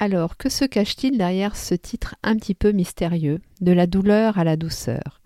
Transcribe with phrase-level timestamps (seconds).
[0.00, 4.44] Alors, que se cache-t-il derrière ce titre un petit peu mystérieux, de la douleur à
[4.44, 5.20] la douceur?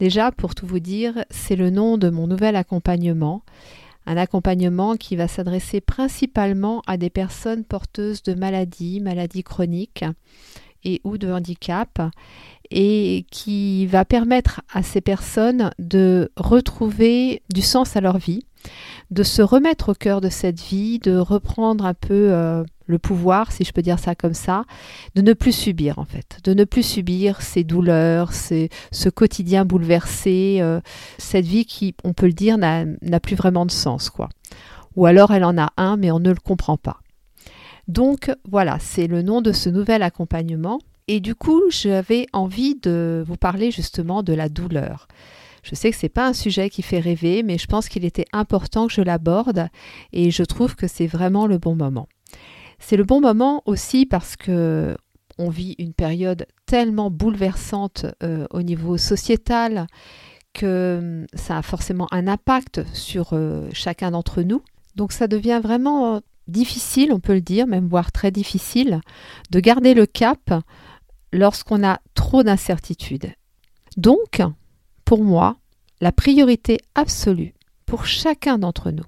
[0.00, 3.42] Déjà, pour tout vous dire, c'est le nom de mon nouvel accompagnement,
[4.06, 10.04] un accompagnement qui va s'adresser principalement à des personnes porteuses de maladies, maladies chroniques
[10.82, 12.02] et ou de handicap,
[12.72, 18.44] et qui va permettre à ces personnes de retrouver du sens à leur vie,
[19.12, 23.52] de se remettre au cœur de cette vie, de reprendre un peu euh, le pouvoir,
[23.52, 24.64] si je peux dire ça comme ça,
[25.14, 30.58] de ne plus subir en fait, de ne plus subir ces douleurs, ce quotidien bouleversé,
[30.60, 30.80] euh,
[31.18, 34.28] cette vie qui, on peut le dire, n'a plus vraiment de sens quoi.
[34.96, 37.00] Ou alors elle en a un, mais on ne le comprend pas.
[37.88, 40.78] Donc voilà, c'est le nom de ce nouvel accompagnement.
[41.06, 45.06] Et du coup, j'avais envie de vous parler justement de la douleur.
[45.62, 48.04] Je sais que ce n'est pas un sujet qui fait rêver, mais je pense qu'il
[48.04, 49.68] était important que je l'aborde
[50.12, 52.06] et je trouve que c'est vraiment le bon moment.
[52.86, 54.94] C'est le bon moment aussi parce que
[55.38, 59.86] on vit une période tellement bouleversante euh, au niveau sociétal
[60.52, 64.60] que hum, ça a forcément un impact sur euh, chacun d'entre nous.
[64.96, 69.00] Donc ça devient vraiment difficile, on peut le dire, même voire très difficile,
[69.50, 70.52] de garder le cap
[71.32, 73.32] lorsqu'on a trop d'incertitudes.
[73.96, 74.42] Donc,
[75.06, 75.56] pour moi,
[76.02, 77.54] la priorité absolue
[77.86, 79.06] pour chacun d'entre nous,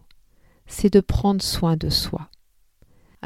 [0.66, 2.30] c'est de prendre soin de soi.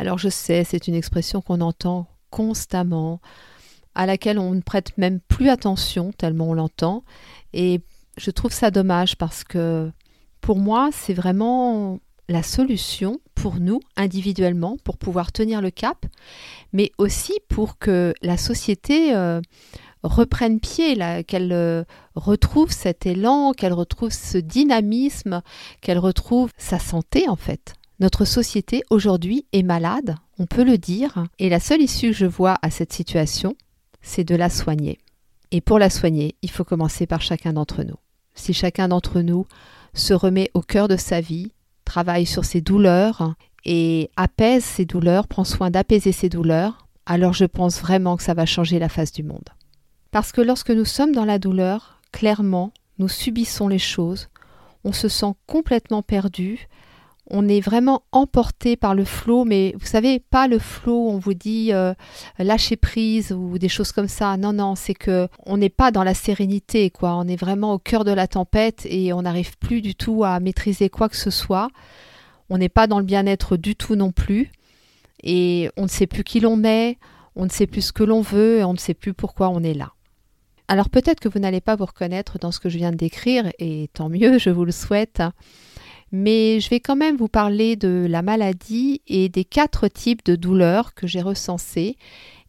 [0.00, 3.20] Alors je sais, c'est une expression qu'on entend constamment,
[3.94, 7.04] à laquelle on ne prête même plus attention tellement on l'entend,
[7.52, 7.82] et
[8.16, 9.92] je trouve ça dommage parce que
[10.40, 16.06] pour moi, c'est vraiment la solution pour nous individuellement, pour pouvoir tenir le cap,
[16.72, 19.42] mais aussi pour que la société euh,
[20.02, 20.96] reprenne pied,
[21.26, 25.42] qu'elle euh, retrouve cet élan, qu'elle retrouve ce dynamisme,
[25.82, 27.74] qu'elle retrouve sa santé en fait.
[28.00, 32.24] Notre société aujourd'hui est malade, on peut le dire, et la seule issue que je
[32.24, 33.54] vois à cette situation,
[34.00, 34.98] c'est de la soigner.
[35.50, 37.98] Et pour la soigner, il faut commencer par chacun d'entre nous.
[38.34, 39.46] Si chacun d'entre nous
[39.92, 41.52] se remet au cœur de sa vie,
[41.84, 43.34] travaille sur ses douleurs
[43.66, 48.32] et apaise ses douleurs, prend soin d'apaiser ses douleurs, alors je pense vraiment que ça
[48.32, 49.50] va changer la face du monde.
[50.10, 54.28] Parce que lorsque nous sommes dans la douleur, clairement, nous subissons les choses,
[54.84, 56.66] on se sent complètement perdu,
[57.30, 61.34] on est vraiment emporté par le flot, mais vous savez, pas le flot, on vous
[61.34, 61.94] dit euh,
[62.38, 64.36] lâcher prise ou des choses comme ça.
[64.36, 67.14] Non, non, c'est que on n'est pas dans la sérénité, quoi.
[67.14, 70.40] On est vraiment au cœur de la tempête et on n'arrive plus du tout à
[70.40, 71.68] maîtriser quoi que ce soit.
[72.48, 74.50] On n'est pas dans le bien-être du tout non plus.
[75.22, 76.98] Et on ne sait plus qui l'on est,
[77.36, 79.62] on ne sait plus ce que l'on veut et on ne sait plus pourquoi on
[79.62, 79.92] est là.
[80.70, 83.50] Alors peut-être que vous n'allez pas vous reconnaître dans ce que je viens de décrire,
[83.58, 85.20] et tant mieux, je vous le souhaite.
[86.12, 90.36] Mais je vais quand même vous parler de la maladie et des quatre types de
[90.36, 91.96] douleurs que j'ai recensées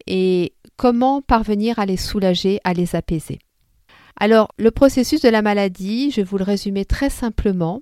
[0.08, 3.40] et comment parvenir à les soulager, à les apaiser.
[4.20, 7.82] Alors, le processus de la maladie, je vais vous le résumer très simplement.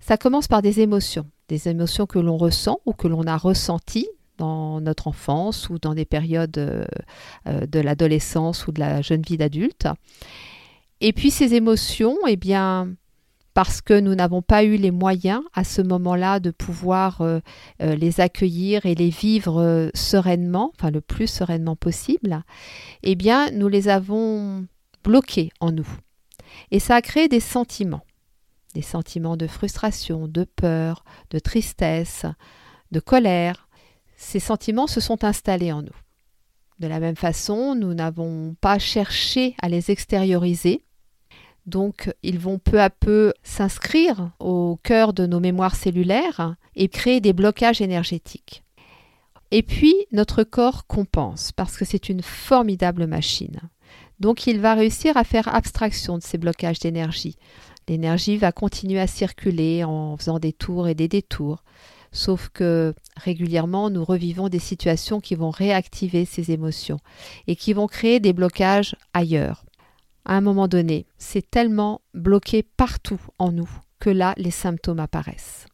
[0.00, 4.08] Ça commence par des émotions, des émotions que l'on ressent ou que l'on a ressenties
[4.38, 6.84] dans notre enfance ou dans des périodes euh,
[7.48, 9.88] euh, de l'adolescence ou de la jeune vie d'adulte.
[11.00, 12.90] Et puis ces émotions, eh bien,
[13.56, 17.40] parce que nous n'avons pas eu les moyens à ce moment-là de pouvoir euh,
[17.80, 22.42] les accueillir et les vivre sereinement, enfin le plus sereinement possible,
[23.02, 24.66] eh bien, nous les avons
[25.02, 25.88] bloqués en nous.
[26.70, 28.04] Et ça a créé des sentiments,
[28.74, 32.26] des sentiments de frustration, de peur, de tristesse,
[32.92, 33.70] de colère,
[34.16, 35.96] ces sentiments se sont installés en nous.
[36.78, 40.82] De la même façon, nous n'avons pas cherché à les extérioriser.
[41.66, 47.20] Donc, ils vont peu à peu s'inscrire au cœur de nos mémoires cellulaires et créer
[47.20, 48.62] des blocages énergétiques.
[49.50, 53.60] Et puis, notre corps compense parce que c'est une formidable machine.
[54.20, 57.36] Donc, il va réussir à faire abstraction de ces blocages d'énergie.
[57.88, 61.62] L'énergie va continuer à circuler en faisant des tours et des détours.
[62.12, 66.98] Sauf que régulièrement, nous revivons des situations qui vont réactiver ces émotions
[67.46, 69.65] et qui vont créer des blocages ailleurs.
[70.28, 73.70] À un moment donné, c'est tellement bloqué partout en nous
[74.00, 75.66] que là, les symptômes apparaissent.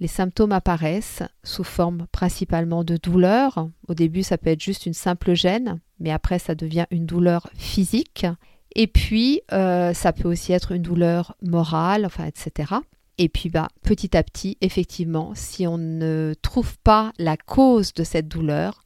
[0.00, 3.68] les symptômes apparaissent sous forme principalement de douleur.
[3.86, 7.48] Au début, ça peut être juste une simple gêne, mais après, ça devient une douleur
[7.54, 8.26] physique.
[8.74, 12.74] Et puis, euh, ça peut aussi être une douleur morale, enfin, etc.
[13.18, 18.02] Et puis, bah, petit à petit, effectivement, si on ne trouve pas la cause de
[18.02, 18.82] cette douleur,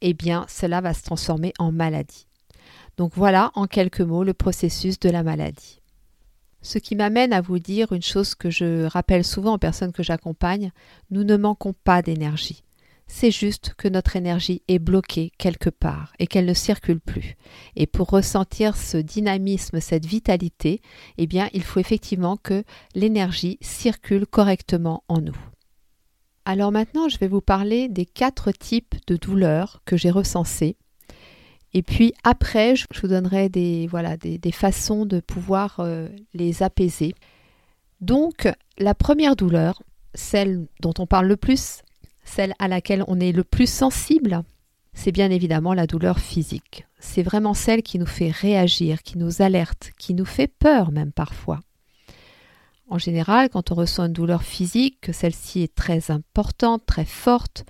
[0.00, 2.27] eh bien, cela va se transformer en maladie.
[2.98, 5.80] Donc voilà, en quelques mots, le processus de la maladie.
[6.62, 10.02] Ce qui m'amène à vous dire une chose que je rappelle souvent aux personnes que
[10.02, 10.72] j'accompagne,
[11.10, 12.64] nous ne manquons pas d'énergie.
[13.06, 17.36] C'est juste que notre énergie est bloquée quelque part et qu'elle ne circule plus.
[17.76, 20.82] Et pour ressentir ce dynamisme, cette vitalité,
[21.18, 22.64] eh bien, il faut effectivement que
[22.96, 25.38] l'énergie circule correctement en nous.
[26.44, 30.76] Alors maintenant, je vais vous parler des quatre types de douleurs que j'ai recensées
[31.74, 37.14] et puis après, je vous donnerai des, voilà, des, façons de pouvoir euh, les apaiser.
[38.00, 38.48] Donc,
[38.78, 39.82] la première douleur,
[40.14, 41.82] celle dont on parle le plus,
[42.24, 44.42] celle à laquelle on est le plus sensible,
[44.94, 46.86] c'est bien évidemment la douleur physique.
[46.98, 51.12] C'est vraiment celle qui nous fait réagir, qui nous alerte, qui nous fait peur même
[51.12, 51.60] parfois.
[52.90, 57.64] En général, quand on ressent une douleur physique, que celle-ci est très importante, très forte,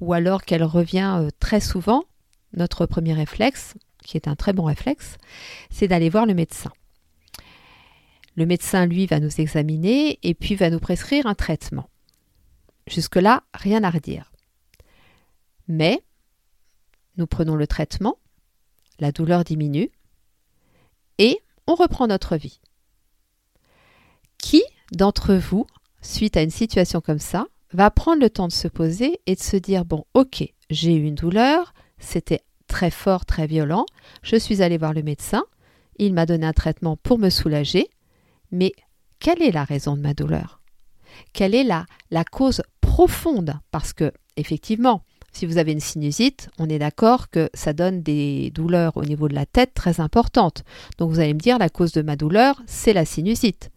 [0.00, 2.02] ou alors qu'elle revient euh, très souvent,
[2.54, 3.74] notre premier réflexe,
[4.04, 5.16] qui est un très bon réflexe,
[5.70, 6.72] c'est d'aller voir le médecin.
[8.36, 11.88] Le médecin, lui, va nous examiner et puis va nous prescrire un traitement.
[12.86, 14.32] Jusque-là, rien à redire.
[15.68, 16.02] Mais
[17.16, 18.18] nous prenons le traitement,
[18.98, 19.90] la douleur diminue
[21.18, 22.60] et on reprend notre vie.
[24.38, 24.62] Qui
[24.92, 25.66] d'entre vous,
[26.02, 29.40] suite à une situation comme ça, va prendre le temps de se poser et de
[29.40, 31.72] se dire, bon, ok, j'ai eu une douleur,
[32.04, 33.86] c'était très fort, très violent.
[34.22, 35.44] Je suis allée voir le médecin.
[35.96, 37.88] Il m'a donné un traitement pour me soulager.
[38.50, 38.72] Mais
[39.18, 40.60] quelle est la raison de ma douleur?
[41.32, 43.54] Quelle est la, la cause profonde?
[43.70, 45.02] Parce que, effectivement,
[45.32, 49.28] si vous avez une sinusite, on est d'accord que ça donne des douleurs au niveau
[49.28, 50.62] de la tête très importantes.
[50.98, 53.70] Donc vous allez me dire, la cause de ma douleur, c'est la sinusite.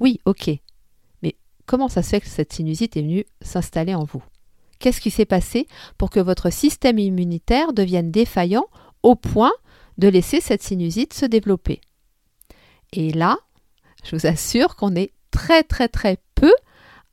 [0.00, 0.50] Oui, ok.
[1.22, 1.36] Mais
[1.66, 4.22] comment ça se fait que cette sinusite est venue s'installer en vous?
[4.78, 5.66] Qu'est-ce qui s'est passé
[5.98, 8.66] pour que votre système immunitaire devienne défaillant
[9.02, 9.52] au point
[9.98, 11.80] de laisser cette sinusite se développer?
[12.92, 13.36] Et là,
[14.04, 16.52] je vous assure qu'on est très très très peu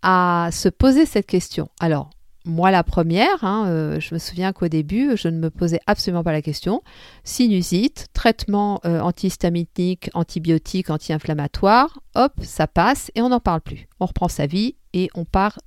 [0.02, 1.70] à se poser cette question.
[1.80, 2.10] Alors,
[2.46, 6.24] moi la première, hein, euh, je me souviens qu'au début, je ne me posais absolument
[6.24, 6.82] pas la question.
[7.24, 13.88] Sinusite, traitement euh, antihistaminique, antibiotique, anti-inflammatoire, hop, ça passe et on n'en parle plus.
[14.00, 15.60] On reprend sa vie et on part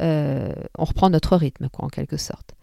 [0.00, 2.54] euh, on reprend notre rythme, quoi, en quelque sorte.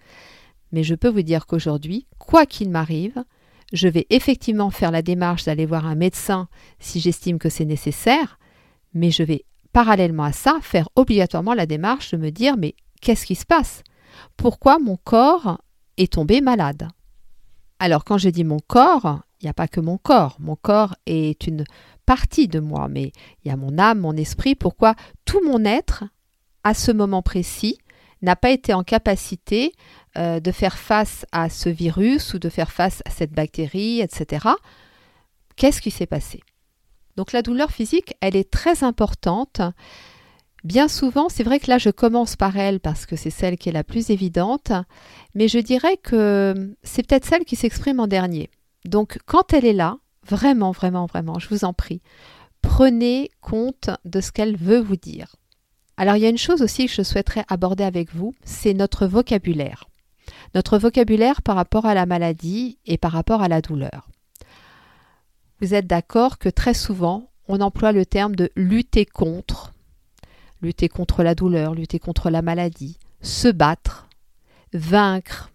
[0.72, 3.24] Mais je peux vous dire qu'aujourd'hui, quoi qu'il m'arrive,
[3.74, 6.48] je vais effectivement faire la démarche d'aller voir un médecin
[6.80, 8.40] si j'estime que c'est nécessaire,
[8.94, 13.26] mais je vais parallèlement à ça faire obligatoirement la démarche de me dire mais qu'est-ce
[13.26, 13.84] qui se passe?
[14.36, 15.62] Pourquoi mon corps
[15.98, 16.90] est tombé malade?
[17.80, 20.38] Alors quand je dis mon corps, il n'y a pas que mon corps.
[20.40, 21.64] Mon corps est une
[22.06, 23.12] partie de moi, mais
[23.44, 24.56] il y a mon âme, mon esprit.
[24.56, 24.96] Pourquoi
[25.26, 26.04] tout mon être
[26.64, 27.78] à ce moment précis,
[28.22, 29.74] n'a pas été en capacité
[30.18, 34.48] euh, de faire face à ce virus ou de faire face à cette bactérie, etc.
[35.56, 36.42] Qu'est-ce qui s'est passé?
[37.18, 39.62] Donc la douleur physique, elle est très importante.
[40.64, 43.70] Bien souvent, c'est vrai que là, je commence par elle parce que c'est celle qui
[43.70, 44.72] est la plus évidente,
[45.34, 48.50] mais je dirais que c'est peut-être celle qui s'exprime en dernier.
[48.86, 49.98] Donc quand elle est là,
[50.28, 52.02] vraiment, vraiment, vraiment, je vous en prie,
[52.62, 55.36] prenez compte de ce qu'elle veut vous dire.
[56.02, 59.06] Alors il y a une chose aussi que je souhaiterais aborder avec vous, c'est notre
[59.06, 59.88] vocabulaire.
[60.56, 64.10] Notre vocabulaire par rapport à la maladie et par rapport à la douleur.
[65.60, 69.76] Vous êtes d'accord que très souvent, on emploie le terme de lutter contre,
[70.64, 74.10] lutter contre la douleur, lutter contre la maladie, se battre,
[74.74, 75.51] vaincre,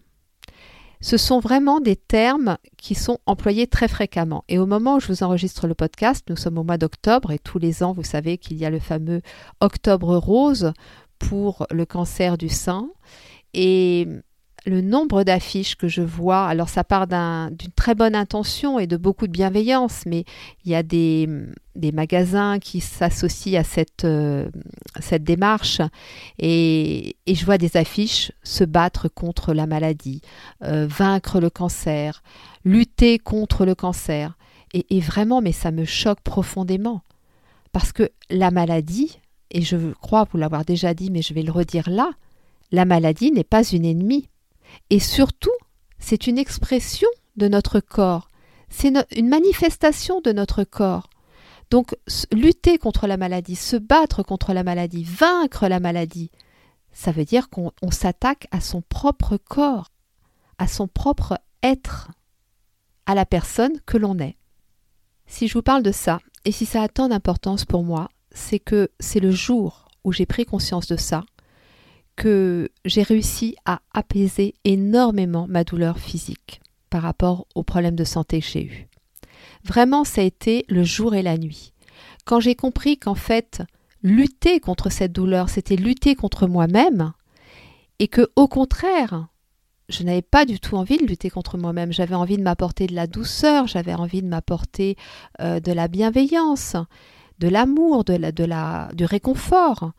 [1.01, 4.43] ce sont vraiment des termes qui sont employés très fréquemment.
[4.47, 7.39] Et au moment où je vous enregistre le podcast, nous sommes au mois d'octobre et
[7.39, 9.21] tous les ans, vous savez qu'il y a le fameux
[9.61, 10.73] Octobre rose
[11.19, 12.89] pour le cancer du sein.
[13.53, 14.07] Et
[14.67, 18.97] le nombre d'affiches que je vois, alors ça part d'une très bonne intention et de
[18.97, 20.25] beaucoup de bienveillance, mais
[20.65, 21.29] il y a des,
[21.93, 24.49] magasins qui s'associent à cette, euh,
[25.21, 25.81] démarche
[26.37, 30.21] et, je vois des affiches se battre contre la maladie,
[30.63, 32.21] euh, vaincre le cancer,
[32.65, 34.37] lutter contre le cancer.
[34.73, 37.03] Et, et vraiment, mais ça me choque profondément
[37.71, 39.19] parce que la maladie,
[39.49, 42.11] et je crois vous l'avoir déjà dit, mais je vais le redire là,
[42.73, 44.27] la maladie n'est pas une ennemie
[44.89, 45.51] et surtout,
[45.99, 48.29] c'est une expression de notre corps,
[48.69, 51.09] c'est une manifestation de notre corps.
[51.69, 51.95] Donc
[52.31, 56.31] lutter contre la maladie, se battre contre la maladie, vaincre la maladie,
[56.93, 59.91] ça veut dire qu'on s'attaque à son propre corps,
[60.57, 62.09] à son propre être,
[63.05, 64.37] à la personne que l'on est.
[65.27, 68.59] Si je vous parle de ça, et si ça a tant d'importance pour moi, c'est
[68.59, 71.23] que c'est le jour où j'ai pris conscience de ça
[72.17, 76.59] que j'ai réussi à apaiser énormément ma douleur physique
[76.89, 78.87] par rapport aux problèmes de santé que j'ai eus.
[79.63, 81.73] Vraiment, ça a été le jour et la nuit.
[82.25, 83.61] Quand j'ai compris qu'en fait,
[84.01, 87.13] lutter contre cette douleur, c'était lutter contre moi-même,
[87.99, 89.27] et que au contraire,
[89.89, 91.93] je n'avais pas du tout envie de lutter contre moi-même.
[91.93, 94.97] J'avais envie de m'apporter de la douceur, j'avais envie de m'apporter
[95.39, 96.75] euh, de la bienveillance,
[97.39, 99.91] de l'amour, de la, de la, du réconfort.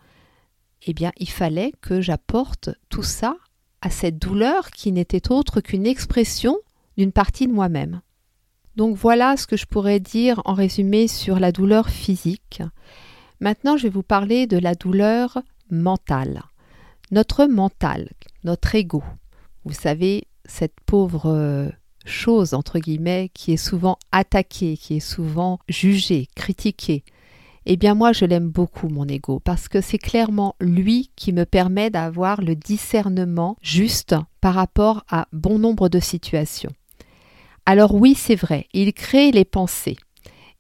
[0.86, 3.36] Eh bien, il fallait que j'apporte tout ça
[3.80, 6.58] à cette douleur qui n'était autre qu'une expression
[6.96, 8.00] d'une partie de moi-même.
[8.76, 12.62] Donc voilà ce que je pourrais dire en résumé sur la douleur physique.
[13.40, 15.38] Maintenant, je vais vous parler de la douleur
[15.70, 16.42] mentale.
[17.10, 18.08] Notre mental,
[18.44, 19.02] notre ego.
[19.64, 21.72] Vous savez, cette pauvre
[22.04, 27.04] chose, entre guillemets, qui est souvent attaquée, qui est souvent jugée, critiquée.
[27.70, 31.44] Eh bien moi, je l'aime beaucoup, mon ego, parce que c'est clairement lui qui me
[31.44, 36.72] permet d'avoir le discernement juste par rapport à bon nombre de situations.
[37.66, 39.98] Alors oui, c'est vrai, il crée les pensées.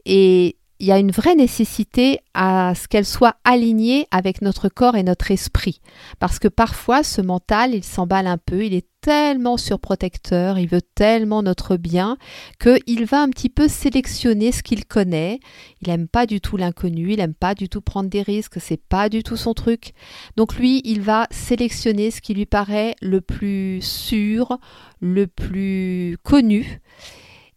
[0.04, 4.96] Et il y a une vraie nécessité à ce qu'elle soit alignée avec notre corps
[4.96, 5.80] et notre esprit.
[6.20, 10.82] Parce que parfois, ce mental, il s'emballe un peu, il est tellement surprotecteur, il veut
[10.82, 12.16] tellement notre bien,
[12.60, 15.40] qu'il va un petit peu sélectionner ce qu'il connaît.
[15.80, 18.80] Il n'aime pas du tout l'inconnu, il n'aime pas du tout prendre des risques, c'est
[18.80, 19.94] pas du tout son truc.
[20.36, 24.58] Donc lui, il va sélectionner ce qui lui paraît le plus sûr,
[25.00, 26.80] le plus connu.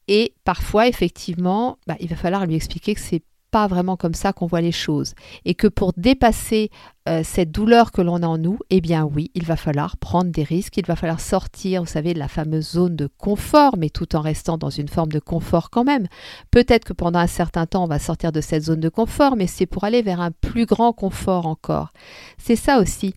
[0.08, 4.34] Et parfois, effectivement, bah, il va falloir lui expliquer que c'est pas vraiment comme ça
[4.34, 5.13] qu'on voit les choses.
[5.46, 6.70] Et que pour dépasser
[7.12, 10.32] euh, cette douleur que l'on a en nous, eh bien oui, il va falloir prendre
[10.32, 13.89] des risques, il va falloir sortir, vous savez, de la fameuse zone de confort, mais
[13.89, 16.08] tout en restant dans une forme de confort quand même.
[16.51, 19.48] Peut-être que pendant un certain temps, on va sortir de cette zone de confort, mais
[19.48, 21.91] c'est pour aller vers un plus grand confort encore.
[22.38, 23.13] C'est ça aussi.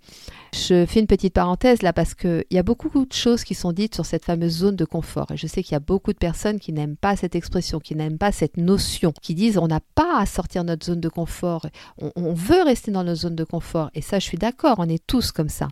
[0.54, 3.72] Je fais une petite parenthèse là parce qu'il y a beaucoup de choses qui sont
[3.72, 5.32] dites sur cette fameuse zone de confort.
[5.32, 7.96] Et je sais qu'il y a beaucoup de personnes qui n'aiment pas cette expression, qui
[7.96, 11.66] n'aiment pas cette notion, qui disent on n'a pas à sortir notre zone de confort,
[11.98, 13.83] on, on veut rester dans notre zone de confort.
[13.94, 15.68] Et ça, je suis d'accord, on est tous comme ça.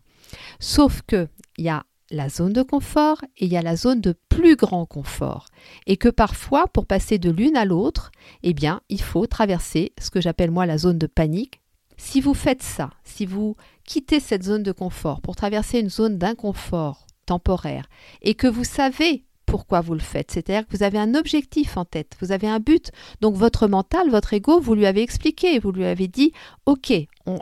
[0.61, 1.29] Sauf que
[1.59, 4.57] il y a la zone de confort et il y a la zone de plus
[4.57, 5.47] grand confort.
[5.87, 10.11] Et que parfois, pour passer de l'une à l'autre, eh bien, il faut traverser ce
[10.11, 11.61] que j'appelle moi la zone de panique,
[11.97, 16.19] si vous faites ça, si vous quittez cette zone de confort pour traverser une zone
[16.19, 17.89] d'inconfort temporaire
[18.23, 20.31] et que vous savez pourquoi vous le faites.
[20.31, 22.91] C'est-à-dire que vous avez un objectif en tête, vous avez un but.
[23.21, 26.33] Donc votre mental, votre ego, vous lui avez expliqué, vous lui avez dit,
[26.65, 26.91] ok,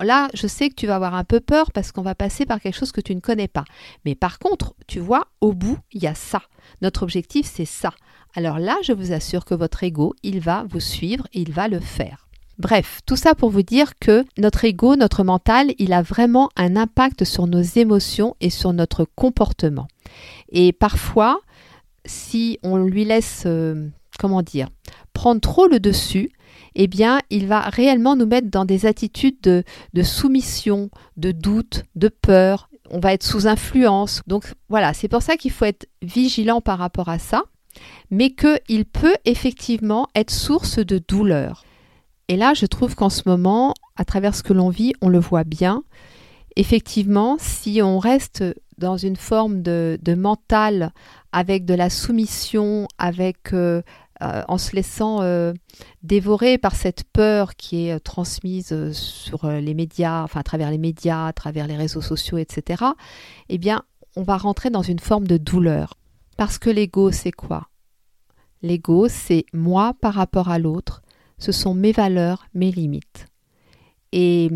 [0.01, 2.61] là, je sais que tu vas avoir un peu peur parce qu'on va passer par
[2.61, 3.63] quelque chose que tu ne connais pas.
[4.05, 6.43] Mais par contre, tu vois, au bout, il y a ça.
[6.83, 7.95] Notre objectif, c'est ça.
[8.35, 11.69] Alors là, je vous assure que votre ego, il va vous suivre et il va
[11.69, 12.27] le faire.
[12.59, 16.75] Bref, tout ça pour vous dire que notre ego, notre mental, il a vraiment un
[16.75, 19.87] impact sur nos émotions et sur notre comportement.
[20.51, 21.41] Et parfois,
[22.11, 23.89] si on lui laisse, euh,
[24.19, 24.69] comment dire,
[25.13, 26.31] prendre trop le dessus,
[26.75, 29.63] eh bien, il va réellement nous mettre dans des attitudes de,
[29.95, 32.69] de soumission, de doute, de peur.
[32.91, 34.23] On va être sous influence.
[34.27, 37.45] Donc voilà, c'est pour ça qu'il faut être vigilant par rapport à ça,
[38.11, 41.65] mais qu'il peut effectivement être source de douleur.
[42.29, 45.19] Et là, je trouve qu'en ce moment, à travers ce que l'on vit, on le
[45.19, 45.85] voit bien.
[46.57, 48.45] Effectivement, si on reste
[48.81, 50.93] dans une forme de, mental
[51.33, 53.83] avec de la soumission, avec euh,
[54.23, 55.53] euh, en se laissant euh,
[56.03, 61.27] dévorer par cette peur qui est transmise sur les médias, enfin à travers les médias,
[61.27, 62.85] à travers les réseaux sociaux, etc.
[63.49, 63.85] Eh bien,
[64.17, 65.95] on va rentrer dans une forme de douleur.
[66.37, 67.69] Parce que l'ego, c'est quoi?
[68.63, 71.03] L'ego, c'est moi par rapport à l'autre,
[71.39, 73.27] ce sont mes valeurs, mes limites.
[74.13, 74.51] Et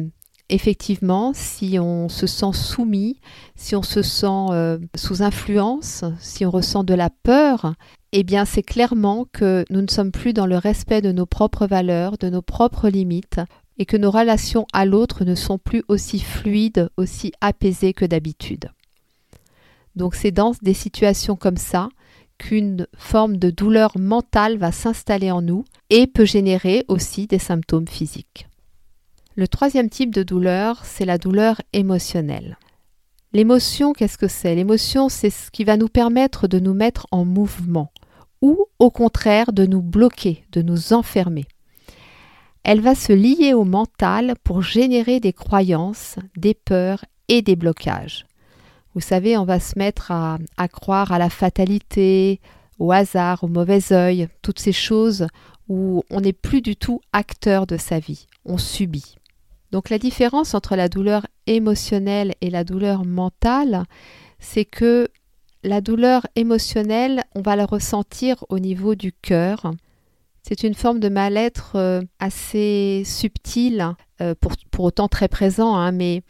[0.54, 3.18] effectivement, si on se sent soumis,
[3.56, 7.74] si on se sent euh, sous influence, si on ressent de la peur,
[8.12, 11.66] eh bien c'est clairement que nous ne sommes plus dans le respect de nos propres
[11.66, 13.40] valeurs, de nos propres limites,
[13.78, 18.70] et que nos relations à l'autre ne sont plus aussi fluides, aussi apaisées que d'habitude.
[19.96, 21.88] Donc c'est dans des situations comme ça
[22.38, 27.88] qu'une forme de douleur mentale va s'installer en nous et peut générer aussi des symptômes
[27.88, 28.46] physiques.
[29.36, 32.56] Le troisième type de douleur, c'est la douleur émotionnelle.
[33.32, 34.54] L'émotion, qu'est-ce que c'est?
[34.54, 37.90] L'émotion, c'est ce qui va nous permettre de nous mettre en mouvement
[38.42, 41.46] ou au contraire de nous bloquer, de nous enfermer.
[42.62, 48.26] Elle va se lier au mental pour générer des croyances, des peurs et des blocages.
[48.94, 50.38] Vous savez, on va se mettre à,
[50.68, 52.40] croire à la fatalité,
[52.78, 55.26] au hasard, au mauvais œil, toutes ces choses
[55.68, 59.16] où on n'est plus du tout acteur de sa vie, on subit.
[59.74, 63.82] Donc la différence entre la douleur émotionnelle et la douleur mentale,
[64.38, 65.08] c'est que
[65.64, 69.72] la douleur émotionnelle, on va la ressentir au niveau du cœur.
[70.44, 76.22] C'est une forme de mal-être euh, assez subtile, euh, pour, autant très présent, hein, mais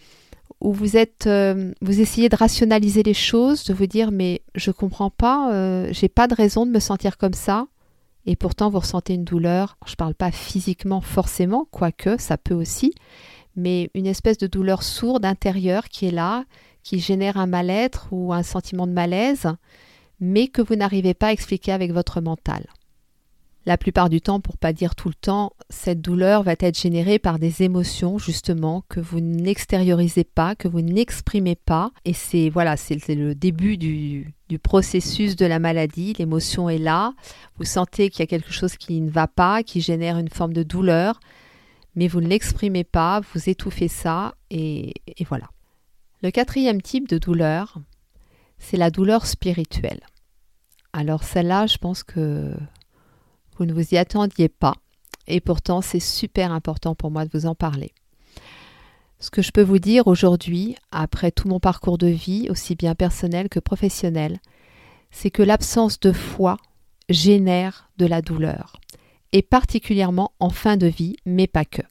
[0.62, 4.70] où vous êtes, euh, vous essayez de rationaliser les choses, de vous dire mais je
[4.70, 7.66] comprends pas, j'ai pas de raison de me sentir comme ça,
[8.24, 9.76] et pourtant vous ressentez une douleur.
[9.84, 12.94] Je ne parle pas physiquement forcément, quoique ça peut aussi,
[13.56, 16.44] mais une espèce de douleur sourde intérieure qui est là,
[16.82, 19.48] qui génère un mal-être ou un sentiment de malaise,
[20.20, 22.66] mais que vous n'arrivez pas à expliquer avec votre mental.
[23.66, 27.18] La plupart du temps, pour pas dire tout le temps, cette douleur va être générée
[27.18, 32.76] par des émotions justement que vous n'extériorisez pas, que vous n'exprimez pas, et c'est voilà,
[32.76, 36.12] c'est le début du, du processus de la maladie.
[36.18, 37.14] L'émotion est là,
[37.56, 40.52] vous sentez qu'il y a quelque chose qui ne va pas, qui génère une forme
[40.52, 41.18] de douleur,
[41.94, 44.94] mais vous ne l'exprimez pas, vous étouffez ça, et,
[45.28, 45.48] voilà.
[46.22, 47.78] Le quatrième type de douleur,
[48.58, 50.00] c'est la douleur spirituelle.
[50.92, 52.54] Alors celle-là, je pense que
[53.56, 54.74] vous ne vous y attendiez pas,
[55.26, 57.92] et pourtant c'est super important pour moi de vous en parler.
[59.20, 62.94] Ce que je peux vous dire aujourd'hui, après tout mon parcours de vie, aussi bien
[62.94, 64.38] personnel que professionnel,
[65.10, 66.56] c'est que l'absence de foi
[67.08, 68.80] génère de la douleur,
[69.34, 71.82] et particulièrement en fin de vie, mais pas que.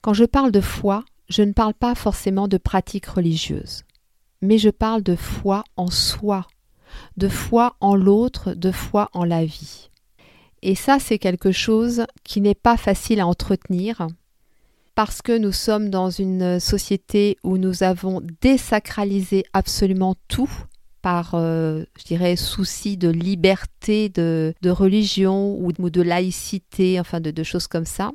[0.00, 3.82] Quand je parle de foi, je ne parle pas forcément de pratiques religieuses,
[4.40, 6.46] mais je parle de foi en soi,
[7.16, 9.90] de foi en l'autre, de foi en la vie.
[10.62, 14.06] Et ça, c'est quelque chose qui n'est pas facile à entretenir
[14.94, 20.50] parce que nous sommes dans une société où nous avons désacralisé absolument tout
[21.04, 27.42] par, euh, je dirais, souci de liberté de, religion ou de, laïcité, enfin de, de
[27.42, 28.10] choses comme ça.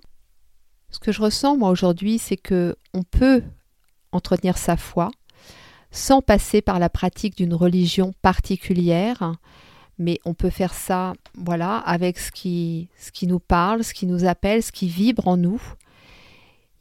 [0.90, 3.44] Ce que je ressens moi aujourd'hui, c'est que on peut
[4.12, 5.12] entretenir sa foi
[5.92, 9.34] sans passer par la pratique d'une religion particulière,
[10.00, 14.08] mais on peut faire ça, voilà, avec ce qui, ce qui nous parle, ce qui
[14.08, 15.62] nous appelle, ce qui vibre en nous.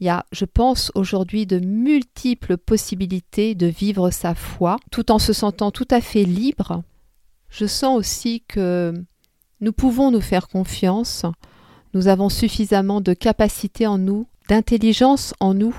[0.00, 5.18] Il y a, je pense, aujourd'hui de multiples possibilités de vivre sa foi tout en
[5.18, 6.82] se sentant tout à fait libre.
[7.50, 8.94] Je sens aussi que
[9.61, 11.24] nous pouvons nous faire confiance,
[11.94, 15.74] nous avons suffisamment de capacité en nous, d'intelligence en nous,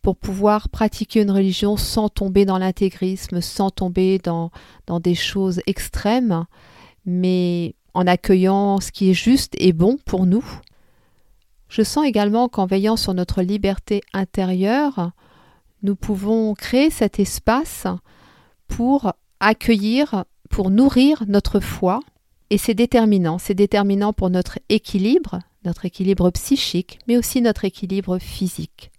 [0.00, 4.50] pour pouvoir pratiquer une religion sans tomber dans l'intégrisme, sans tomber dans,
[4.86, 6.46] dans des choses extrêmes,
[7.04, 10.44] mais en accueillant ce qui est juste et bon pour nous.
[11.70, 15.12] Je sens également qu'en veillant sur notre liberté intérieure,
[15.82, 17.86] nous pouvons créer cet espace
[18.66, 22.00] pour accueillir, pour nourrir notre foi
[22.50, 28.18] et c'est déterminant, c'est déterminant pour notre équilibre, notre équilibre psychique, mais aussi notre équilibre
[28.18, 28.90] physique.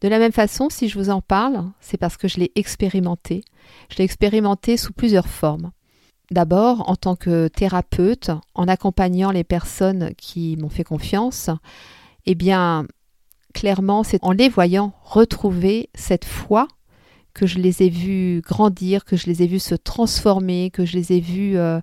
[0.00, 3.42] De la même façon, si je vous en parle, c'est parce que je l'ai expérimenté.
[3.90, 5.72] Je l'ai expérimenté sous plusieurs formes.
[6.30, 11.50] D'abord, en tant que thérapeute, en accompagnant les personnes qui m'ont fait confiance,
[12.26, 12.86] eh bien,
[13.52, 16.68] clairement, c'est en les voyant retrouver cette foi
[17.34, 20.96] que je les ai vus grandir, que je les ai vus se transformer, que je
[20.96, 21.80] les ai vus euh,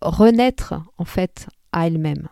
[0.00, 2.28] renaître en fait à elle-même.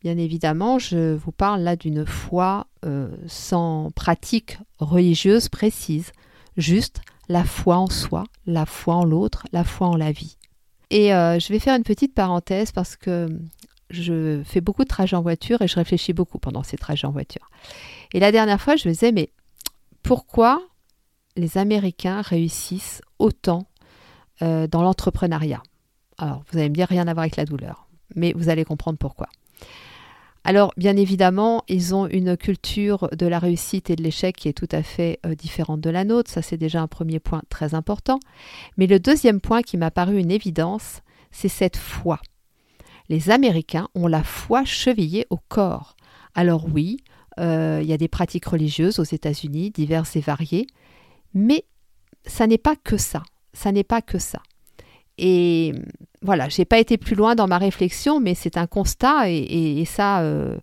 [0.00, 6.12] Bien évidemment, je vous parle là d'une foi euh, sans pratique religieuse précise,
[6.56, 10.36] juste la foi en soi, la foi en l'autre, la foi en la vie.
[10.90, 13.28] Et euh, je vais faire une petite parenthèse parce que
[13.90, 17.10] je fais beaucoup de trajets en voiture et je réfléchis beaucoup pendant ces trajets en
[17.10, 17.50] voiture.
[18.12, 19.30] Et la dernière fois, je me disais, mais
[20.02, 20.62] pourquoi
[21.36, 23.66] les Américains réussissent autant
[24.42, 25.62] euh, dans l'entrepreneuriat?
[26.18, 28.98] Alors, vous allez me dire rien à voir avec la douleur, mais vous allez comprendre
[28.98, 29.28] pourquoi.
[30.48, 34.52] Alors, bien évidemment, ils ont une culture de la réussite et de l'échec qui est
[34.52, 36.30] tout à fait euh, différente de la nôtre.
[36.30, 38.20] Ça, c'est déjà un premier point très important.
[38.76, 42.20] Mais le deuxième point qui m'a paru une évidence, c'est cette foi.
[43.08, 45.96] Les Américains ont la foi chevillée au corps.
[46.36, 46.98] Alors oui,
[47.40, 50.68] euh, il y a des pratiques religieuses aux États-Unis, diverses et variées,
[51.34, 51.64] mais
[52.24, 53.24] ça n'est pas que ça.
[53.52, 54.42] Ça n'est pas que ça.
[55.18, 55.72] Et
[56.22, 60.20] voilà, j'ai pas été plus loin dans ma réflexion, mais c'est un constat, et, ça,
[60.20, 60.56] euh,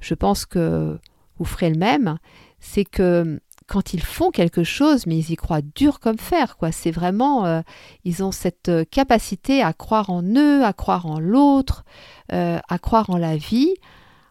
[0.00, 0.98] je pense que
[1.38, 2.18] vous ferez le même,
[2.58, 6.72] c'est que quand ils font quelque chose, mais ils y croient dur comme fer, quoi.
[6.72, 7.60] C'est vraiment, euh,
[8.04, 11.84] ils ont cette capacité à croire en eux, à croire en l'autre,
[12.32, 13.74] euh, à croire en la vie.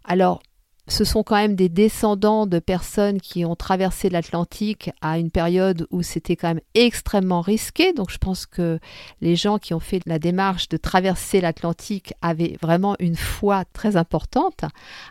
[0.04, 0.42] Alors,
[0.90, 5.88] ce sont quand même des descendants de personnes qui ont traversé l'Atlantique à une période
[5.92, 7.94] où c'était quand même extrêmement risqué.
[7.94, 8.80] Donc je pense que
[9.22, 13.96] les gens qui ont fait la démarche de traverser l'Atlantique avaient vraiment une foi très
[13.96, 14.66] importante.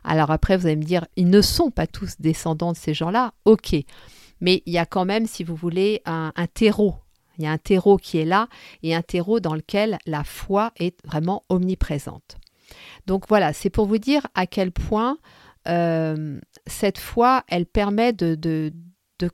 [0.05, 3.33] Alors après, vous allez me dire, ils ne sont pas tous descendants de ces gens-là.
[3.45, 3.75] Ok.
[4.41, 6.95] Mais il y a quand même, si vous voulez, un, terreau
[7.39, 8.49] il y a un terreau qui est là
[8.83, 12.37] et un terreau dans lequel la foi est vraiment omniprésente.
[13.07, 15.19] Donc voilà, c'est pour vous dire à quel point
[15.69, 18.73] euh, cette foi, elle permet de, de,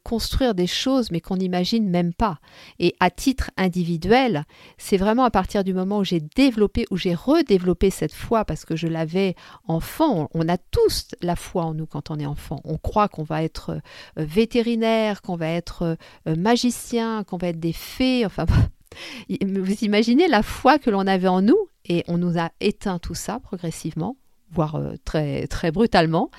[0.03, 2.39] construire des choses, mais qu'on n'imagine même pas.
[2.79, 4.45] Et à titre individuel,
[4.79, 8.65] c'est vraiment à partir du moment où j'ai développé, où j'ai redéveloppé cette foi, parce
[8.65, 9.35] que je l'avais
[9.69, 10.31] enfant.
[10.33, 12.61] On a tous la foi en nous quand on est enfant.
[12.65, 17.61] On croit qu'on va être euh, vétérinaire, qu'on va être euh, magicien, qu'on va être
[17.61, 18.25] des fées.
[18.25, 18.47] Enfin,
[19.43, 23.15] vous imaginez la foi que l'on avait en nous, et on nous a éteint tout
[23.15, 24.17] ça progressivement
[24.55, 26.31] voire euh, très, très brutalement.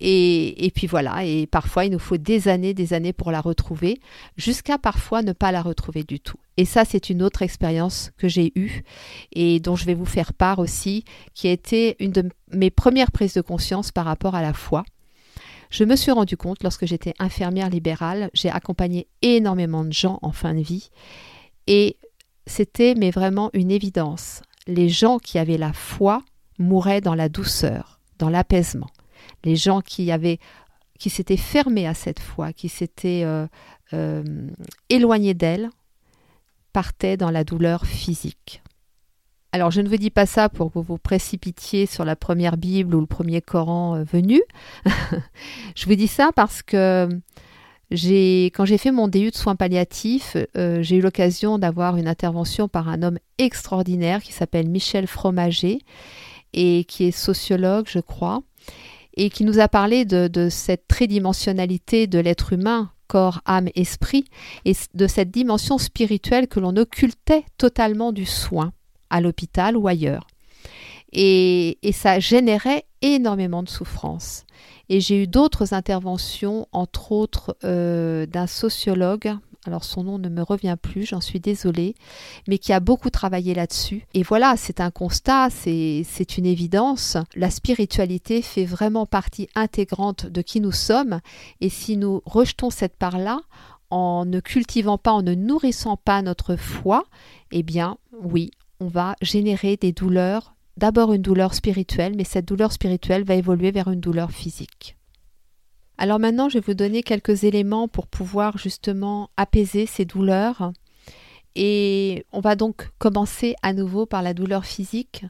[0.00, 3.98] Et, puis voilà, et parfois il nous faut des années, des années pour la retrouver,
[4.36, 6.36] jusqu'à parfois ne pas la retrouver du tout.
[6.58, 8.82] Et ça, c'est une autre expérience que j'ai eue
[9.32, 13.10] et dont je vais vous faire part aussi, qui a été une de mes premières
[13.10, 14.84] prises de conscience par rapport à la foi.
[15.70, 20.32] Je me suis rendu compte lorsque j'étais infirmière libérale, j'ai accompagné énormément de gens en
[20.32, 20.90] fin de vie
[21.66, 21.96] et
[22.46, 24.42] c'était mais vraiment une évidence.
[24.66, 26.22] Les gens qui avaient la foi
[26.58, 28.88] mouraient dans la douceur, dans l'apaisement.
[29.44, 30.38] Les gens qui avaient
[30.98, 33.46] qui s'étaient fermés à cette foi, qui s'étaient euh,
[33.92, 34.24] euh,
[34.88, 35.70] éloignés d'elle,
[36.72, 38.62] partaient dans la douleur physique.
[39.52, 42.56] Alors je ne vous dis pas ça pour que vous vous précipitiez sur la première
[42.56, 44.42] Bible ou le premier Coran euh, venu.
[45.74, 47.08] je vous dis ça parce que
[47.90, 52.88] quand j'ai fait mon DU de soins palliatifs, j'ai eu l'occasion d'avoir une intervention par
[52.88, 55.78] un homme extraordinaire qui s'appelle Michel Fromager
[56.56, 58.42] et qui est sociologue, je crois,
[59.16, 64.24] et qui nous a parlé de, cette tridimensionnalité de l'être humain, corps, âme, esprit,
[64.64, 68.72] et de cette dimension spirituelle que l'on occultait totalement du soin,
[69.10, 70.26] à l'hôpital ou ailleurs.
[71.12, 74.44] Et, ça générait énormément de souffrance.
[74.88, 79.34] Et j'ai eu d'autres interventions, entre autres euh, d'un sociologue,
[79.66, 81.94] alors son nom ne me revient plus, j'en suis désolée,
[82.48, 84.06] mais qui a beaucoup travaillé là-dessus.
[84.14, 87.16] Et voilà, c'est un constat, c'est une évidence.
[87.34, 91.20] La spiritualité fait vraiment partie intégrante de qui nous sommes,
[91.60, 93.40] et si nous rejetons cette part-là,
[93.90, 97.04] en ne cultivant pas, en ne nourrissant pas notre foi,
[97.52, 98.50] eh bien oui,
[98.80, 103.70] on va générer des douleurs, d'abord une douleur spirituelle, mais cette douleur spirituelle va évoluer
[103.70, 104.95] vers une douleur physique.
[105.98, 110.72] Alors maintenant, je vais vous donner quelques éléments pour pouvoir justement apaiser ces douleurs.
[111.54, 115.24] Et on va donc commencer à nouveau par la douleur physique.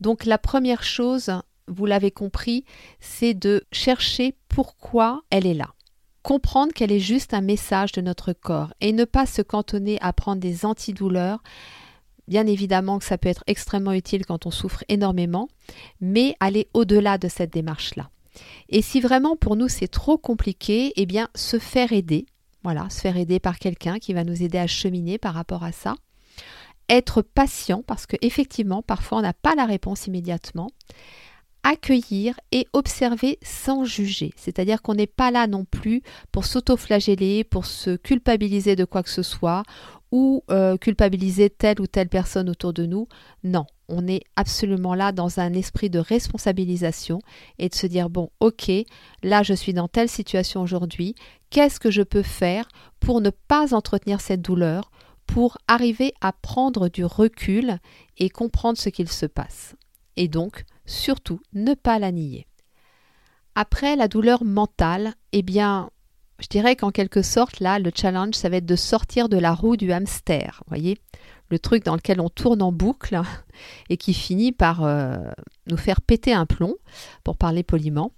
[0.00, 1.30] Donc la première chose,
[1.68, 2.64] vous l'avez compris,
[2.98, 5.68] c'est de chercher pourquoi elle est là.
[6.24, 10.12] Comprendre qu'elle est juste un message de notre corps et ne pas se cantonner à
[10.12, 11.42] prendre des antidouleurs.
[12.26, 15.48] Bien évidemment que ça peut être extrêmement utile quand on souffre énormément,
[16.00, 18.10] mais aller au-delà de cette démarche-là.
[18.68, 22.26] Et si vraiment pour nous c'est trop compliqué, eh bien se faire aider,
[22.62, 25.72] voilà, se faire aider par quelqu'un qui va nous aider à cheminer par rapport à
[25.72, 25.94] ça.
[26.88, 30.68] Être patient parce que effectivement parfois on n'a pas la réponse immédiatement.
[31.64, 37.66] Accueillir et observer sans juger, c'est-à-dire qu'on n'est pas là non plus pour s'auto-flageller, pour
[37.66, 39.64] se culpabiliser de quoi que ce soit
[40.10, 43.08] ou euh, culpabiliser telle ou telle personne autour de nous.
[43.44, 47.20] Non, on est absolument là dans un esprit de responsabilisation
[47.58, 48.70] et de se dire bon, ok,
[49.22, 51.14] là je suis dans telle situation aujourd'hui,
[51.50, 52.68] qu'est-ce que je peux faire
[53.00, 54.90] pour ne pas entretenir cette douleur,
[55.26, 57.78] pour arriver à prendre du recul
[58.16, 59.74] et comprendre ce qu'il se passe?
[60.16, 62.46] Et donc, surtout, ne pas la nier.
[63.54, 65.90] Après la douleur mentale, eh bien,
[66.40, 69.52] je dirais qu'en quelque sorte, là, le challenge, ça va être de sortir de la
[69.52, 70.98] roue du hamster, voyez?
[71.50, 73.20] Le truc dans lequel on tourne en boucle
[73.88, 75.16] et qui finit par euh,
[75.66, 76.76] nous faire péter un plomb,
[77.24, 78.12] pour parler poliment.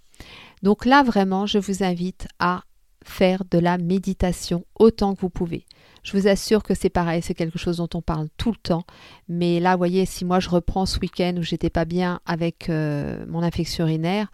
[0.62, 2.62] Donc là, vraiment, je vous invite à
[3.03, 5.64] faire de la méditation autant que vous pouvez.
[6.03, 8.85] Je vous assure que c'est pareil, c'est quelque chose dont on parle tout le temps.
[9.29, 12.69] Mais là, vous voyez, si moi je reprends ce week-end où j'étais pas bien avec
[12.69, 14.31] euh, mon infection urinaire,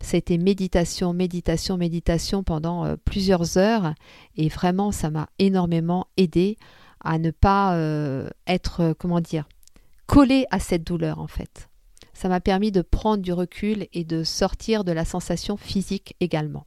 [0.00, 3.94] ça a été méditation, méditation, méditation pendant euh, plusieurs heures
[4.36, 6.58] et vraiment ça m'a énormément aidé
[7.06, 9.48] à ne pas euh, être, euh, comment dire,
[10.06, 11.68] collé à cette douleur en fait.
[12.12, 16.66] Ça m'a permis de prendre du recul et de sortir de la sensation physique également.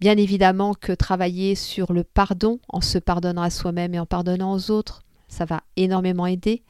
[0.00, 4.52] Bien évidemment que travailler sur le pardon en se pardonnant à soi-même et en pardonnant
[4.52, 6.62] aux autres, ça va énormément aider.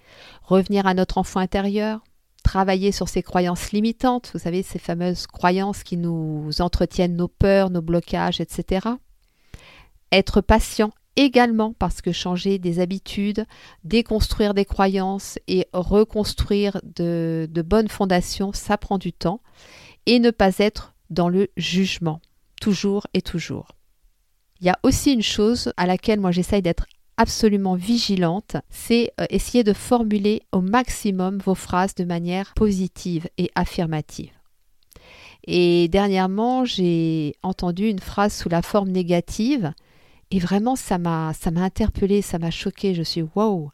[0.42, 2.02] Revenir à notre enfant intérieur,
[2.42, 7.70] travailler sur ces croyances limitantes, vous savez, ces fameuses croyances qui nous entretiennent nos peurs,
[7.70, 8.88] nos blocages, etc.
[10.10, 13.44] Être patient également parce que changer des habitudes,
[13.82, 19.42] déconstruire des croyances et reconstruire de, bonnes fondations, ça prend du temps.
[20.06, 22.20] Et ne pas être dans le jugement,
[22.60, 23.72] toujours et toujours.
[24.60, 29.26] Il y a aussi une chose à laquelle moi j'essaye d'être absolument vigilante, c'est euh,
[29.28, 34.30] essayer de formuler au maximum vos phrases de manière positive et affirmative.
[35.44, 39.72] Et dernièrement, j'ai entendu une phrase sous la forme négative
[40.30, 42.94] et vraiment ça m'a ça m'a interpellé, ça m'a choqué.
[42.94, 43.70] Je suis wow.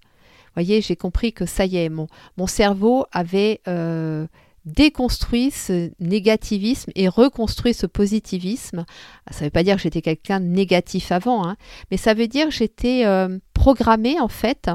[0.54, 4.26] Voyez, j'ai compris que ça y est, mon, mon cerveau avait euh,
[4.64, 8.84] déconstruit ce négativisme et reconstruit ce positivisme.
[9.30, 11.56] Ça ne veut pas dire que j'étais quelqu'un de négatif avant, hein,
[11.90, 14.70] mais ça veut dire que j'étais euh, programmée en fait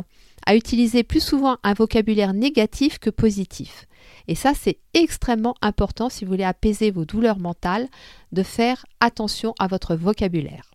[0.45, 3.85] à utiliser plus souvent un vocabulaire négatif que positif.
[4.27, 7.87] Et ça, c'est extrêmement important si vous voulez apaiser vos douleurs mentales,
[8.31, 10.68] de faire attention à votre vocabulaire.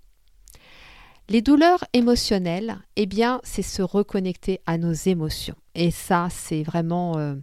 [1.28, 5.56] Les douleurs émotionnelles, eh bien, c'est se reconnecter à nos émotions.
[5.74, 7.16] Et ça, c'est vraiment...
[7.16, 7.34] Euh,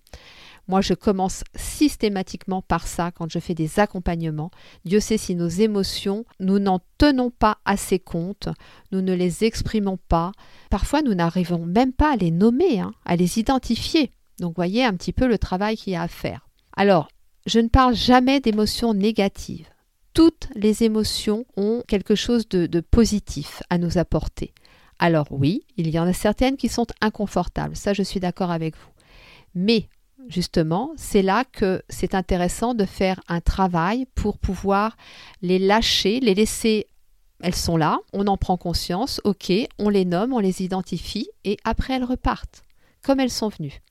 [0.67, 4.51] moi, je commence systématiquement par ça quand je fais des accompagnements.
[4.85, 8.47] Dieu sait si nos émotions, nous n'en tenons pas assez compte,
[8.91, 10.31] nous ne les exprimons pas.
[10.69, 14.13] Parfois, nous n'arrivons même pas à les nommer, hein, à les identifier.
[14.39, 16.47] Donc, voyez un petit peu le travail qu'il y a à faire.
[16.77, 17.07] Alors,
[17.47, 19.67] je ne parle jamais d'émotions négatives.
[20.13, 24.53] Toutes les émotions ont quelque chose de, positif à nous apporter.
[24.99, 28.75] Alors oui, il y en a certaines qui sont inconfortables, ça je suis d'accord avec
[28.75, 28.91] vous.
[29.55, 29.87] Mais
[30.27, 34.97] justement, c'est là que c'est intéressant de faire un travail pour pouvoir
[35.41, 36.87] les lâcher, les laisser.
[37.41, 41.57] Elles sont là, on en prend conscience, ok, on les nomme, on les identifie, et
[41.63, 42.63] après elles repartent,
[43.01, 43.81] comme elles sont venues.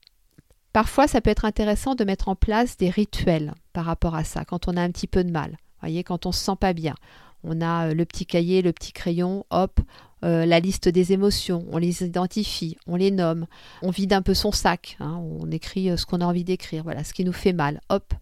[0.71, 4.45] Parfois, ça peut être intéressant de mettre en place des rituels par rapport à ça,
[4.45, 5.57] quand on a un petit peu de mal.
[5.81, 6.95] Voyez, quand on se sent pas bien.
[7.43, 9.79] On a euh, le petit cahier, le petit crayon, hop,
[10.23, 13.47] euh, la liste des émotions, on les identifie, on les nomme,
[13.81, 16.83] on vide un peu son sac, hein, on écrit euh, ce qu'on a envie d'écrire,
[16.83, 18.13] voilà, ce qui nous fait mal, hop.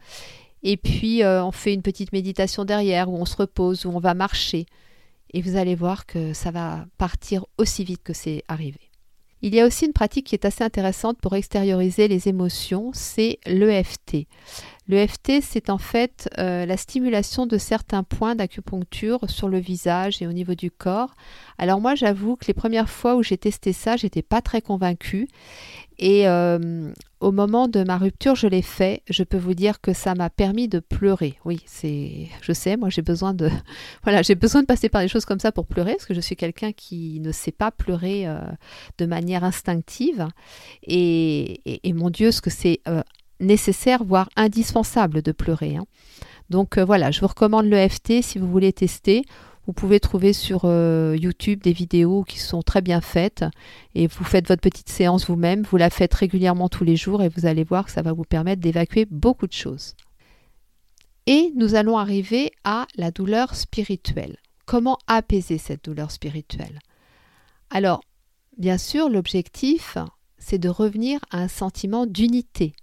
[0.62, 4.14] Et puis on fait une petite méditation derrière où on se repose, où on va
[4.14, 4.66] marcher.
[5.32, 8.89] Et vous allez voir que ça va partir aussi vite que c'est arrivé.
[9.42, 13.40] Il y a aussi une pratique qui est assez intéressante pour extérioriser les émotions, c'est
[13.46, 14.28] l'EFT.
[14.90, 20.28] L'EFT, c'est en fait euh, la stimulation de certains points d'acupuncture sur le visage et
[20.28, 21.14] au niveau du corps.
[21.58, 25.28] Alors moi, j'avoue que les premières fois où j'ai testé ça, j'étais pas très convaincue.
[26.02, 29.04] Et euh, au moment de ma rupture, je l'ai fait.
[29.10, 31.38] Je peux vous dire que ça m'a permis de pleurer.
[31.44, 33.50] Oui, c'est, je sais, moi j'ai besoin de,
[34.04, 36.22] voilà, j'ai besoin de passer par des choses comme ça pour pleurer, parce que je
[36.22, 38.40] suis quelqu'un qui ne sait pas pleurer euh,
[38.98, 40.28] de manière instinctive.
[40.88, 41.62] Et,
[41.94, 42.80] mon Dieu, ce que c'est
[43.42, 45.76] nécessaire, voire indispensable de pleurer.
[45.76, 45.86] Hein.
[46.50, 49.24] Donc euh, voilà, je vous recommande l'EFT si vous voulez tester.
[49.70, 53.46] Vous pouvez trouver sur euh, YouTube des vidéos qui sont très bien faites
[53.94, 57.30] et vous faites votre petite séance vous-même, vous la faites régulièrement tous les jours et
[57.30, 59.94] vous allez voir que ça va vous permettre d'évacuer beaucoup de choses.
[61.28, 64.38] Et nous allons arriver à la douleur spirituelle.
[64.66, 66.80] Comment apaiser cette douleur spirituelle?
[67.70, 68.02] Alors,
[68.58, 70.00] bien sûr, l'objectif,
[70.40, 72.74] c'est de revenir à un sentiment d'unité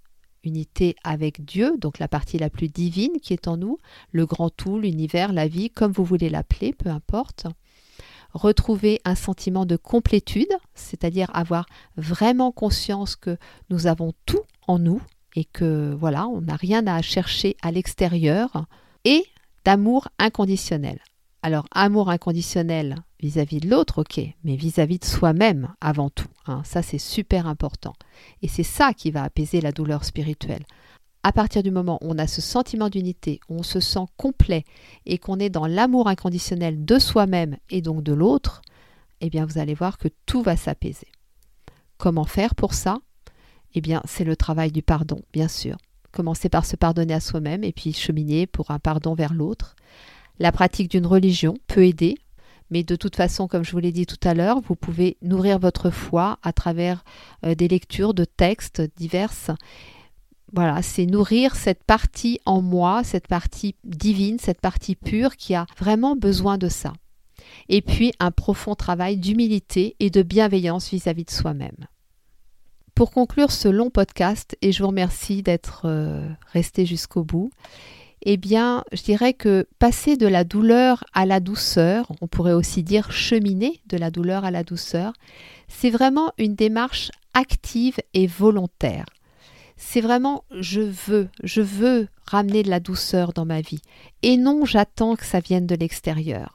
[1.03, 3.77] avec Dieu, donc la partie la plus divine qui est en nous,
[4.11, 7.47] le grand tout, l'univers, la vie, comme vous voulez l'appeler, peu importe.
[8.33, 13.37] Retrouver un sentiment de complétude, c'est-à-dire avoir vraiment conscience que
[13.69, 15.01] nous avons tout en nous
[15.35, 18.65] et que voilà, on n'a rien à chercher à l'extérieur,
[19.05, 19.23] et
[19.63, 20.99] d'amour inconditionnel.
[21.47, 26.27] Alors, amour inconditionnel vis-à-vis de l'autre, ok, mais vis-à-vis de soi-même avant tout.
[26.45, 27.93] Hein, ça, c'est super important.
[28.41, 30.65] Et c'est ça qui va apaiser la douleur spirituelle.
[31.23, 34.65] À partir du moment où on a ce sentiment d'unité, où on se sent complet
[35.05, 38.61] et qu'on est dans l'amour inconditionnel de soi-même et donc de l'autre,
[39.21, 41.07] eh bien, vous allez voir que tout va s'apaiser.
[41.97, 42.97] Comment faire pour ça?
[43.73, 45.77] Eh bien, c'est le travail du pardon, bien sûr.
[46.11, 49.77] Commencer par se pardonner à soi-même et puis cheminer pour un pardon vers l'autre.
[50.39, 52.15] La pratique d'une religion peut aider,
[52.69, 55.57] mais de toute façon, comme je vous l'ai dit tout à l'heure, vous pouvez nourrir
[55.59, 57.03] votre foi à travers
[57.45, 59.51] euh, des lectures de textes diverses.
[60.53, 65.65] Voilà, c'est nourrir cette partie en moi, cette partie divine, cette partie pure qui a
[65.77, 66.93] vraiment besoin de ça.
[67.69, 71.87] Et puis un profond travail d'humilité et de bienveillance vis-à-vis de soi-même.
[72.95, 77.51] Pour conclure ce long podcast, et je vous remercie d'être euh, resté jusqu'au bout,
[78.29, 82.83] eh bien, je dirais que passer de la douleur à la douceur, on pourrait aussi
[82.83, 85.13] dire cheminer de la douleur à la douceur,
[85.69, 89.05] c'est vraiment une démarche active et volontaire.
[89.77, 93.81] c'est vraiment je veux, je veux ramener de la douceur dans ma vie.
[94.23, 96.53] Et non, j'attends que ça vienne de l'extérieur.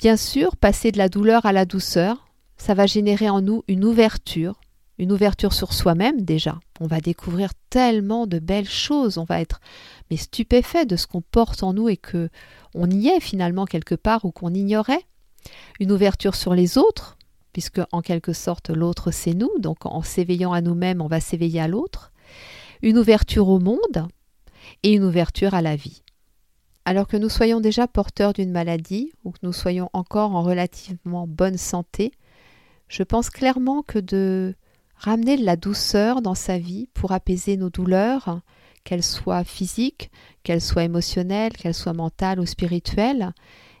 [0.00, 3.84] Bien sûr, passer de la douleur à la douceur, ça va générer en nous une
[3.84, 4.60] ouverture,
[4.98, 6.58] une ouverture sur soi-même déjà.
[6.80, 9.60] On va découvrir tellement de belles choses, on va être
[10.10, 12.28] mais stupéfait de ce qu'on porte en nous et que
[12.74, 15.04] on y est finalement quelque part ou qu'on ignorait.
[15.80, 17.16] Une ouverture sur les autres,
[17.52, 21.60] puisque en quelque sorte l'autre c'est nous, donc en s'éveillant à nous-mêmes, on va s'éveiller
[21.60, 22.12] à l'autre.
[22.82, 24.08] Une ouverture au monde
[24.82, 26.02] et une ouverture à la vie.
[26.84, 31.26] Alors que nous soyons déjà porteurs d'une maladie ou que nous soyons encore en relativement
[31.26, 32.12] bonne santé,
[32.88, 34.54] je pense clairement que de
[34.98, 38.40] ramener de la douceur dans sa vie pour apaiser nos douleurs,
[38.84, 40.10] qu'elles soient physiques,
[40.42, 43.32] qu'elles soient émotionnelles, qu'elles soient mentales ou spirituelles,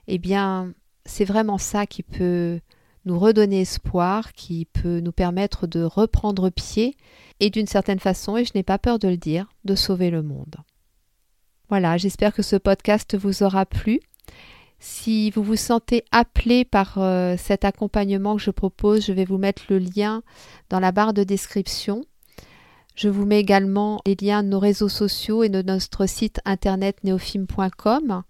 [0.06, 0.72] eh bien,
[1.04, 2.60] c'est vraiment ça qui peut
[3.04, 6.96] nous redonner espoir, qui peut nous permettre de reprendre pied
[7.40, 10.22] et d'une certaine façon, et je n'ai pas peur de le dire, de sauver le
[10.22, 10.56] monde.
[11.68, 14.00] Voilà, j'espère que ce podcast vous aura plu.
[14.80, 19.38] Si vous vous sentez appelé par euh, cet accompagnement que je propose, je vais vous
[19.38, 20.22] mettre le lien
[20.70, 22.04] dans la barre de description.
[22.94, 27.02] Je vous mets également les liens de nos réseaux sociaux et de notre site internet
[27.04, 28.22] neofilm.com.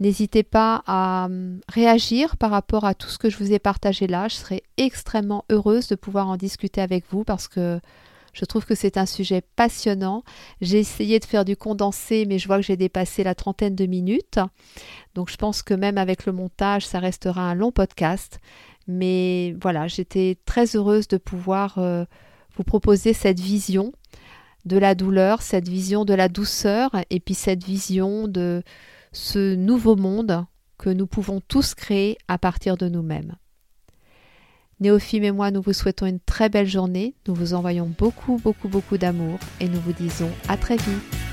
[0.00, 4.06] N'hésitez pas à hum, réagir par rapport à tout ce que je vous ai partagé
[4.06, 4.28] là.
[4.28, 7.80] Je serai extrêmement heureuse de pouvoir en discuter avec vous parce que
[8.38, 10.22] je trouve que c'est un sujet passionnant.
[10.60, 13.86] J'ai essayé de faire du condensé, mais je vois que j'ai dépassé la trentaine de
[13.86, 14.38] minutes.
[15.16, 18.38] Donc je pense que même avec le montage, ça restera un long podcast.
[18.86, 22.04] Mais voilà, j'étais très heureuse de pouvoir euh,
[22.56, 23.92] vous proposer cette vision
[24.66, 28.62] de la douleur, cette vision de la douceur, et puis cette vision de
[29.12, 30.44] ce nouveau monde
[30.78, 33.34] que nous pouvons tous créer à partir de nous-mêmes.
[34.80, 38.68] Néophime et moi, nous vous souhaitons une très belle journée, nous vous envoyons beaucoup, beaucoup,
[38.68, 41.27] beaucoup d'amour et nous vous disons à très vite.